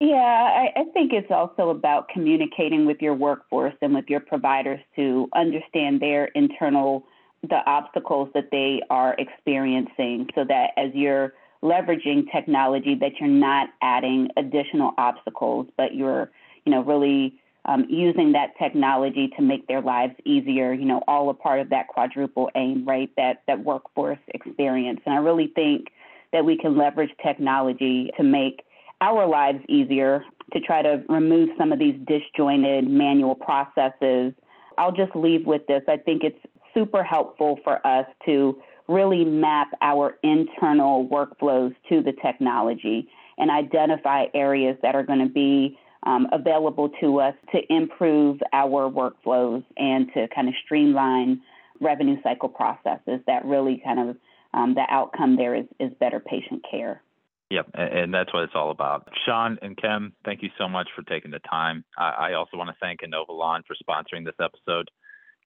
Yeah, 0.01 0.15
I, 0.17 0.81
I 0.81 0.85
think 0.93 1.13
it's 1.13 1.31
also 1.31 1.71
about 1.71 2.09
communicating 2.09 2.87
with 2.87 2.99
your 3.01 3.15
workforce 3.15 3.75
and 3.83 3.95
with 3.95 4.05
your 4.09 4.21
providers 4.21 4.79
to 4.97 5.29
understand 5.35 6.01
their 6.01 6.27
internal 6.27 7.05
the 7.43 7.61
obstacles 7.67 8.29
that 8.35 8.51
they 8.51 8.81
are 8.91 9.15
experiencing 9.17 10.29
so 10.35 10.45
that 10.49 10.71
as 10.77 10.91
you're 10.93 11.35
leveraging 11.63 12.31
technology 12.33 12.97
that 12.97 13.13
you're 13.21 13.29
not 13.29 13.69
adding 13.81 14.29
additional 14.37 14.93
obstacles 14.99 15.67
but 15.77 15.95
you're 15.95 16.31
you 16.65 16.73
know 16.73 16.83
really 16.83 17.39
um, 17.65 17.85
using 17.89 18.33
that 18.33 18.51
technology 18.59 19.31
to 19.37 19.43
make 19.43 19.67
their 19.67 19.81
lives 19.81 20.15
easier 20.25 20.73
you 20.73 20.85
know 20.85 21.03
all 21.09 21.31
a 21.31 21.35
part 21.35 21.61
of 21.61 21.71
that 21.71 21.89
quadruple 21.89 22.51
aim 22.55 22.85
right 22.87 23.11
that 23.17 23.43
that 23.47 23.63
workforce 23.65 24.19
experience 24.29 25.01
and 25.07 25.15
i 25.15 25.19
really 25.19 25.53
think 25.55 25.89
that 26.33 26.45
we 26.45 26.57
can 26.59 26.77
leverage 26.77 27.11
technology 27.23 28.11
to 28.17 28.23
make 28.23 28.65
our 29.01 29.27
lives 29.27 29.61
easier 29.69 30.25
to 30.53 30.61
try 30.61 30.83
to 30.83 31.03
remove 31.09 31.51
some 31.59 31.73
of 31.73 31.79
these 31.79 31.95
disjointed 32.07 32.89
manual 32.89 33.35
processes. 33.35 34.33
I'll 34.77 34.93
just 34.93 35.15
leave 35.15 35.47
with 35.47 35.67
this. 35.67 35.83
I 35.89 35.97
think 35.97 36.25
it's 36.25 36.39
super 36.75 37.03
helpful 37.03 37.59
for 37.65 37.85
us 37.87 38.07
to 38.27 38.61
really 38.89 39.25
map 39.25 39.69
our 39.83 40.17
internal 40.23 41.07
workflows 41.09 41.75
to 41.89 42.03
the 42.03 42.13
technology 42.23 43.09
and 43.37 43.51
identify 43.51 44.27
areas 44.35 44.77
that 44.83 44.95
are 44.95 45.03
going 45.03 45.21
to 45.21 45.33
be 45.33 45.79
um, 46.05 46.27
available 46.33 46.91
to 47.01 47.21
us 47.21 47.35
to 47.53 47.61
improve 47.69 48.39
our 48.53 48.91
workflows 48.91 49.65
and 49.77 50.09
to 50.15 50.29
kind 50.35 50.49
of 50.49 50.55
streamline 50.65 51.41
revenue 51.81 52.17
cycle 52.23 52.49
processes 52.49 53.21
that 53.27 53.45
really 53.45 53.81
kind 53.85 54.11
of 54.11 54.17
um, 54.55 54.75
the 54.75 54.85
outcome 54.89 55.37
there 55.37 55.55
is, 55.55 55.67
is 55.79 55.93
better 56.01 56.21
patient 56.21 56.65
care. 56.71 57.03
Yep, 57.51 57.71
and 57.75 58.13
that's 58.13 58.33
what 58.35 58.43
it's 58.43 58.53
all 58.55 58.71
about. 58.71 59.09
Sean 59.25 59.59
and 59.63 59.75
Kem, 59.77 60.13
thank 60.25 60.43
you 60.43 60.51
so 60.59 60.69
much 60.69 60.89
for 60.95 61.03
taking 61.03 61.31
the 61.31 61.39
time. 61.51 61.83
I 61.97 62.35
also 62.35 62.59
want 62.59 62.69
to 62.69 62.77
thank 62.79 63.01
Inovalon 63.01 63.63
for 63.67 63.75
sponsoring 63.75 64.27
this 64.27 64.35
episode. 64.39 64.91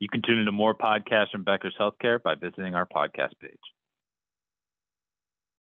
You 0.01 0.09
can 0.09 0.21
tune 0.27 0.41
into 0.41 0.51
more 0.51 0.75
podcasts 0.75 1.31
from 1.31 1.45
Becker's 1.45 1.77
Healthcare 1.79 2.21
by 2.21 2.35
visiting 2.35 2.75
our 2.75 2.87
podcast 2.87 3.39
page. 3.41 3.61